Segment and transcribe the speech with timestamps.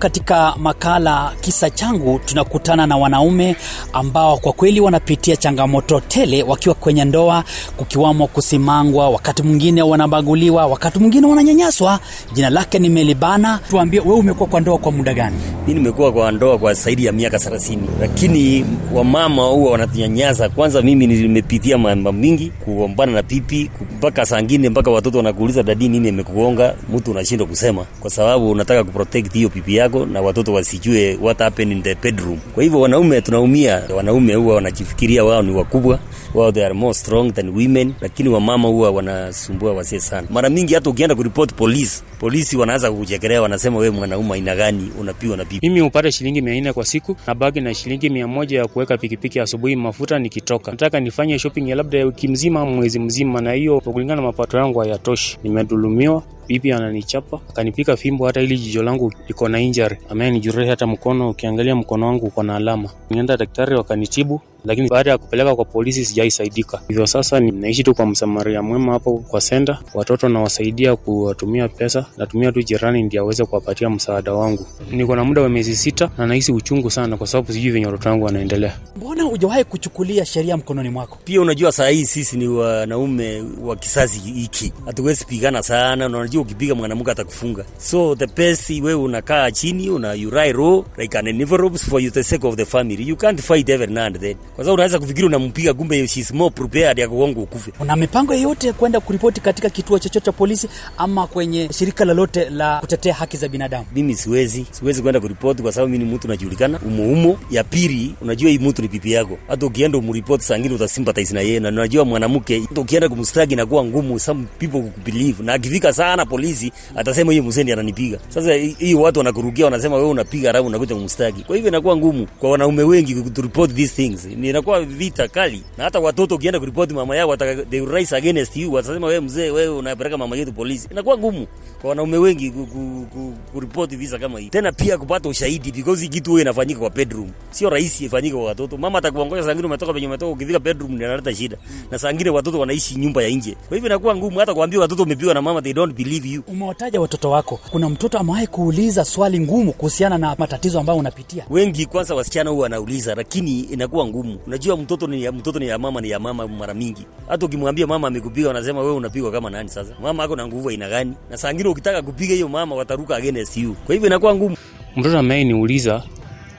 [0.00, 3.56] Katika makala kisa changu tunakutana na wanaume
[3.92, 7.44] ambao kwa kweli wanapitia changamoto tele wakiwa kwenye ndoa,
[7.76, 12.00] kukiwamo kusimangwa, wakati mwingine wanabaguliwa, wakati mwingine wananyanyaswa.
[12.32, 13.60] Jina lake ni Melibana.
[13.70, 15.36] Tuambie, wewe umekuwa kwa ndoa kwa muda gani?
[15.70, 21.06] mi nimekuwa kwa ndoa kwa zaidi ya miaka thelathini lakini wamama huwa wanatunyanyasa kwanza mimi
[21.06, 27.10] nimepitia mambo mingi kuombana na pipi mpaka saa mpaka watoto wanakuuliza dadi nini imekugonga mtu
[27.10, 31.82] unashindwa kusema kwa sababu unataka kuprotect hiyo pipi yako na watoto wasijue what happened in
[31.82, 32.38] the bedroom.
[32.54, 33.82] Kwa hivyo wanaume tunaumia.
[33.96, 35.98] Wanaume huwa wanajifikiria wao ni wakubwa.
[36.34, 37.92] Wao they are more strong than women.
[38.00, 40.26] Lakini wamama huwa wanasumbua wasee sana.
[40.30, 45.36] Mara mingi hata ukienda kuripoti polisi polisi wanaanza kukuchekelea wanasema wewe mwanaume aina gani unapigwa
[45.36, 45.68] na bibi.
[45.68, 48.98] mimi hupata shilingi mia nne kwa siku na bagi na shilingi mia moja ya kuweka
[48.98, 50.70] pikipiki asubuhi mafuta nikitoka.
[50.70, 54.78] Nataka nifanye shopping ya labda wiki mzima mwezi mzima na hiyo kulingana na mapato yangu
[54.78, 55.38] hayatoshi.
[55.44, 59.96] Nimedhulumiwa bibi ananichapa akanipika fimbo hata ili jicho langu liko na injury.
[60.08, 62.90] Amenijurehi hata mkono ukiangalia mkono wangu uko na alama.
[63.10, 68.06] Nienda daktari wakanitibu lakini baada ya kupeleka kwa polisi sijaisaidika hivyo sasa ninaishi tu kwa
[68.06, 72.06] msamaria mwema hapo kwa senda watoto nawasaidia kuwatumia pesa.
[72.16, 74.66] Natumia tu jirani ndio aweze kuwapatia msaada wangu.
[74.90, 78.08] Niko na muda wa miezi sita na nahisi uchungu sana kwa sababu sijui venye watoto
[78.08, 78.76] wangu wanaendelea.
[78.96, 81.18] Mbona hujawahi kuchukulia sheria mkononi mwako?
[81.24, 84.72] pia unajua saa hii sisi ni wanaume wa kizazi hiki.
[84.86, 86.08] Hatuwezi pigana sana.
[86.08, 87.64] Na unajua ukipiga mwanamke atakufunga.
[87.78, 92.10] So the best wewe unakaa chini una you lie low like an envelope for you
[92.10, 93.08] the sake of the family.
[93.08, 96.50] You can't fight every now and then kwa sababu unaweza kufikiri unampiga kumbe she's more
[96.54, 97.72] prepared ya kugonga ukufe.
[97.80, 100.68] Una mipango yoyote kwenda kuripoti katika kituo chochote cha polisi
[100.98, 103.86] ama kwenye shirika lolote la kutetea haki za binadamu?
[103.94, 106.78] mimi siwezi siwezi kwenda kuripoti kwa sababu mimi ni mtu najulikana.
[106.86, 109.38] Umuumo ya pili unajua hii mtu ni pipi yako.
[109.48, 114.18] Hata ukienda umripoti sangine utasympathize na yeye na unajua mwanamke hata ukienda kumstaki inakuwa ngumu.
[114.18, 118.18] Some people kukubelieve, na akifika sana polisi atasema hiyo mzee ananipiga.
[118.28, 121.42] Sasa hii watu wanakurukia wanasema wewe unapiga alafu unakuja kumstaki.
[121.44, 122.26] Kwa hivyo inakuwa ngumu.
[122.38, 125.62] Kwa wanaume wengi report these things ni inakuwa vita kali.
[125.78, 129.20] Na hata watoto ukienda kuripoti mama yao wataka, they will rise against you watasema wewe
[129.20, 130.88] mzee wewe unapeleka mama yetu polisi.
[130.90, 131.46] Inakuwa ngumu
[131.80, 134.48] kwa wanaume wengi ku, ku, ku, kuripoti visa kama hii.
[134.48, 137.30] Tena pia kupata ushahidi because kitu huwa inafanyika kwa bedroom.
[137.50, 138.76] Sio rahisi ifanyike kwa watoto.
[138.76, 141.56] Mama atakuongoza saa umetoka penye umetoka ukifika bedroom ndio shida.
[141.90, 143.56] Na saa watoto wanaishi nyumba ya nje.
[143.68, 146.42] Kwa hivyo inakuwa ngumu hata kuambia watoto umepigwa na mama they don't believe you.
[146.46, 151.46] Umewataja watoto wako, kuna mtoto amewahi kuuliza swali ngumu kuhusiana na matatizo ambayo unapitia?
[151.50, 155.78] wengi kwanza wasichana huwa wanauliza lakini inakuwa ngumu unajua mtoto ni ya, mtoto ni ya
[155.78, 157.06] mama ni ya mama mara mingi.
[157.28, 159.94] Hata ukimwambia mama amekupiga wanasema wewe unapigwa kama nani sasa?
[160.02, 161.12] Mama ako na nguvu aina gani?
[161.30, 163.74] Na saa ngine ukitaka kupiga hiyo mama wataruka against you.
[163.86, 164.56] Kwa hivyo inakuwa ngumu.
[164.96, 166.02] Mtoto ambaye niuliza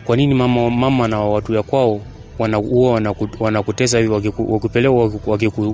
[0.05, 2.01] kwa nini mama, mama na watu ya kwao
[2.39, 3.01] wana- huwa
[3.39, 4.61] wanakutesa hivi wakiku-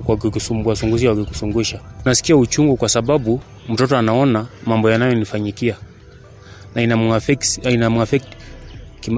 [0.07, 5.75] wakikusumbua sunguzia wakikusungusha nasikia uchungu kwa sababu mtoto anaona mambo yanayonifanyikia
[6.75, 8.36] na inamuaffect kima-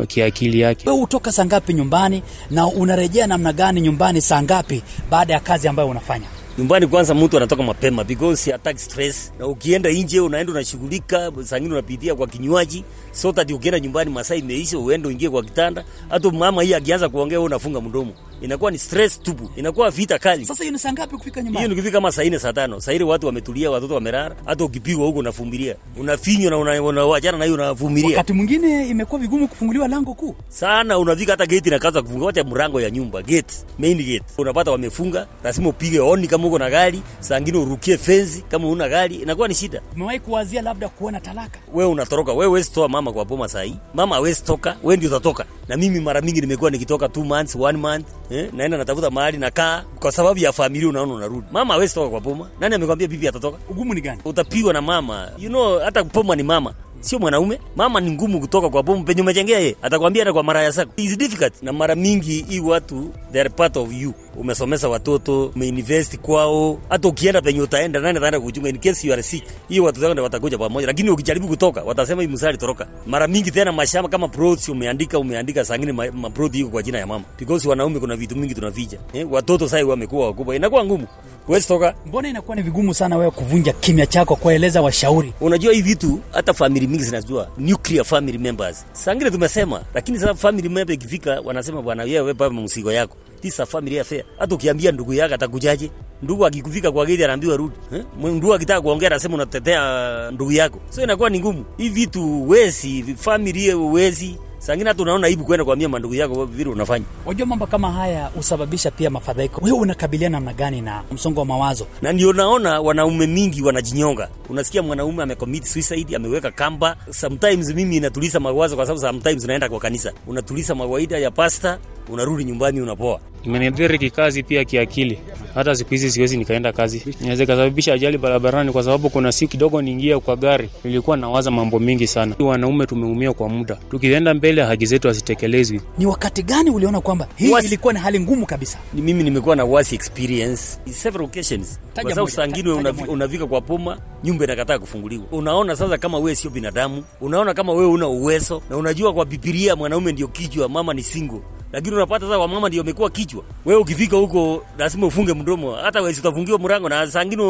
[0.07, 0.89] kiakili yake.
[0.89, 5.67] Wewe hutoka saa ngapi nyumbani na unarejea namna gani nyumbani saa ngapi baada ya kazi
[5.67, 6.25] ambayo unafanya?
[6.57, 9.31] nyumbani kwanza mtu anatoka mapema because hataki stress.
[9.39, 12.83] Na ukienda nje unaenda unashughulika sangine unapitia kwa kinywaji.
[13.11, 15.83] So that ukienda nyumbani masaa imeisha uende uingie kwa kitanda.
[16.09, 19.49] Hata mama hii akianza kuongea wewe unafunga mdomo inakuwa ni stress tupu.
[19.55, 20.45] Inakuwa vita kali.
[20.45, 21.67] Sasa hiyo ni saa ngapi kufika hiyo nyumbani?
[21.67, 22.79] nikifika kama saa nne saa tano.
[22.81, 24.35] Saa ile watu wametulia watoto wamelala.
[24.45, 25.75] Hata ukipigwa huko unavumilia.
[25.97, 28.09] Unafinywa na una- unawachana na hiyo unavumilia.
[28.09, 30.35] Wakati mwingine imekuwa vigumu kufunguliwa lango kuu.
[30.49, 32.25] sana unafika hata gate inakaza kufunga.
[32.25, 34.23] Wacha mlango ya nyumba gate main gate.
[34.37, 38.89] Unapata wamefunga lazima upige honi kama uko na gari saa ngine urukie fenzi kama una
[38.89, 39.15] gari.
[39.15, 39.81] Inakuwa ni shida.
[39.95, 41.59] Umewahi kuwazia labda kuona talaka?
[41.73, 42.31] wewe unatoroka.
[42.33, 43.75] Wewe huwezi toa mama kwa boma saa hii.
[43.93, 44.75] Mama hawezi toka.
[44.83, 45.45] Wewe ndio utatoka.
[45.67, 49.83] Na mimi mara mingi nimekuwa nikitoka two months one month eh, naenda natafuta mahali nakaa
[49.99, 51.47] kwa sababu ya familia unaona unarudi.
[51.51, 53.57] Mama hawezi toka kwa boma nani amekwambia bibi atatoka?
[53.69, 54.21] Ugumu ni gani?
[54.25, 55.29] utapigwa na mama.
[55.37, 56.73] You know hata boma ni mama.
[57.01, 57.59] Sio mwanaume.
[57.75, 60.91] Mama ni ngumu kutoka kwa bomu penye umejengea yeye, atakwambia hata kwa mara ya sako
[60.95, 61.63] is difficult.
[61.63, 66.79] Na mara mingi hii watu they are part of you umesomesa watoto, umeinvest kwao.
[66.89, 69.43] Hata ukienda penye utaenda, nani ataenda kuchunga in case you are sick?
[69.69, 72.87] Hiyo watoto wako ndio watakuja pamoja, lakini ukijaribu kutoka, watasema hii msali toroka.
[73.07, 77.07] Mara mingi tena mashamba kama plots umeandika, umeandika sangine ma, ma iko kwa jina ya
[77.07, 81.07] mama, because wanaume kuna vitu mingi tunavija eh, watoto sasa wamekuwa wakubwa, inakuwa ngumu,
[81.47, 81.95] huwezi toka.
[82.05, 85.33] Mbona inakuwa ni vigumu sana wewe kuvunja kimya chako, kueleza washauri?
[85.41, 88.85] Unajua hii vitu hata family mingi zinajua, nuclear family members.
[88.93, 93.17] Sangine tumesema, lakini sasa family member ikifika wanasema bwana, wewe baba msigo yako.
[93.41, 94.23] This is a family affair.
[94.39, 95.91] Hata ukiambia ndugu yako atakujaje?
[96.23, 97.75] Ndugu akikufika kwa gate anaambiwa rudi.
[97.93, 98.03] Eh?
[98.23, 100.79] Ndugu akitaka kuongea anasema unatetea ndugu yako.
[100.89, 101.65] So inakuwa ni ngumu.
[101.77, 104.35] Hii vitu wezi, family wezi.
[104.57, 107.05] Sangina tunaona aibu kwenda kuambia mandugu yako vile unafanya.
[107.25, 109.61] Unajua mambo kama haya husababisha pia mafadhaiko.
[109.65, 111.87] Wewe unakabiliana namna gani na msongo wa mawazo?
[112.01, 114.29] na ndio naona wanaume mingi wanajinyonga.
[114.49, 116.97] Unasikia mwanaume amecommit suicide, ameweka kamba.
[117.11, 121.77] Sometimes mimi inatuliza mawazo, kwa sababu sometimes unaenda kwa kanisa, unatuliza mawaida ya pasta,
[122.11, 123.19] unarudi nyumbani unapoa.
[123.43, 125.19] Imeniathiri kikazi pia kiakili.
[125.55, 129.81] Hata siku hizi siwezi nikaenda kazi, inaweza ikasababisha ajali barabarani, kwa sababu kuna siku kidogo
[129.81, 132.35] niingia kwa gari, nilikuwa nawaza mambo mingi sana.
[132.39, 135.81] Wanaume tumeumia kwa muda, tukienda mbele haki zetu hazitekelezwi.
[135.97, 137.65] Ni wakati gani uliona kwamba hii was...
[137.65, 138.77] ilikuwa na hali ngumu kabisa?
[138.93, 142.69] Ni mimi nimekuwa na worst experience in several occasions, kwa sababu saa ingine
[143.07, 145.23] unavika kwa poma, nyumba inakataa kufunguliwa.
[145.31, 149.75] Unaona sasa kama wewe sio binadamu, unaona kama wewe una uwezo, na unajua kwa Biblia
[149.75, 151.41] mwanaume ndio kichwa, mama ni single
[151.73, 153.43] lakini unapata sasa wamama ndio wamekuwa kichwa.
[153.65, 157.43] Wewe ukifika huko lazima ufunge mdomo, hata wewe utafungiwa mlango, na saa ingine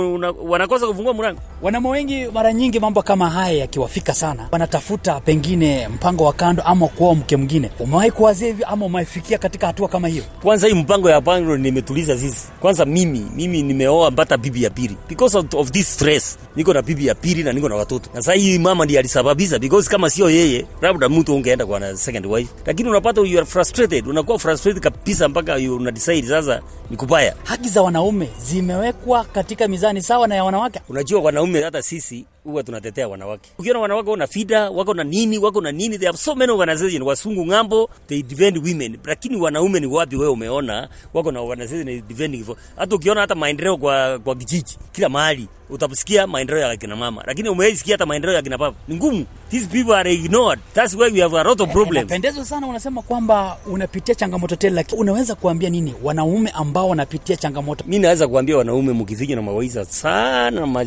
[0.43, 1.39] wanakosa kufungua mlango.
[1.61, 6.87] Wanaume wengi mara nyingi mambo kama haya yakiwafika sana, wanatafuta pengine mpango wa kando ama
[6.87, 7.71] kuoa mke mwingine.
[7.79, 10.23] Umewahi kuwazia hivi ama umefikia katika hatua kama hiyo?
[10.41, 12.47] Kwanza hii mpango ya pango nimetuliza sisi.
[12.59, 16.37] Kwanza mimi mimi nimeoa mpata bibi ya pili because of, of this stress.
[16.55, 19.59] Niko na bibi ya pili na niko na watoto, na sasa hii mama ndiye alisababisha,
[19.59, 23.45] because kama sio yeye, labda mtu ungeenda kwa na second wife, lakini unapata you are
[23.45, 27.35] frustrated, unakuwa frustrated kabisa mpaka una decide sasa ni kubaya.
[27.43, 30.81] Haki za wanaume zimewekwa katika mizani sawa na ya wanawake.
[30.89, 33.49] Unajua wanaume hata sisi huwa tunatetea wanawake.
[33.57, 37.01] Ukiona wanawake wana fida, wako na nini, wako na nini, there are so many organizations,
[37.07, 38.97] wasungu ng'ambo, they defend women.
[39.03, 42.55] Lakini wanaume ni wapi wewe umeona wako na organizations defending for.
[42.75, 47.49] Hata ukiona hata maendeleo kwa kwa kijiji, kila mahali utasikia maendeleo ya kina mama, lakini
[47.49, 48.75] umeisikia hata maendeleo ya kina baba.
[48.87, 49.25] Ni ngumu.
[49.49, 50.59] These people are ignored.
[50.73, 52.09] That's why we have a lot of problems.
[52.09, 57.83] Napendezwa sana unasema kwamba unapitia changamoto tele, lakini unaweza kuambia nini wanaume ambao wanapitia changamoto?
[57.87, 60.85] Mimi naweza kuambia wanaume mkifika na mawaidha sana ma-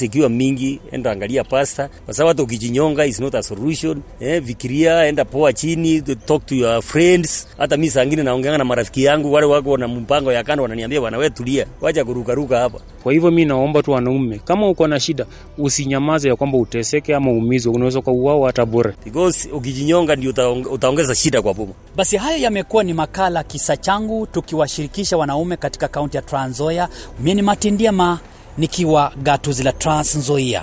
[0.00, 1.88] ikiwa mingi enda angalia pasta.
[2.04, 4.02] Kwa sababu hata ukijinyonga is not a solution.
[4.20, 7.48] Eh, fikiria enda poa chini talk to your friends.
[7.58, 11.00] Hata mimi saa ngine naongeanga na marafiki yangu wale wako na mpango ya kando wananiambia
[11.00, 11.66] bwana wewe tulia.
[11.80, 12.80] Wacha kurukaruka hapa.
[13.02, 15.26] Kwa hivyo mimi naomba tu wanaume, kama uko na shida
[15.58, 18.92] usinyamaze ya kwamba uteseke ama umizwe, unaweza kuuawa hata bure.
[19.04, 20.30] because ukijinyonga ndio
[20.70, 21.72] utaongeza shida kwa puma.
[21.96, 26.88] Basi haya yamekuwa ni makala kisa changu, tukiwashirikisha wanaume katika kaunti ya Trans Nzoia.
[27.18, 28.18] Mimi ni Martin Ndiema
[28.58, 30.62] nikiwa gatuzi la Trans Nzoia.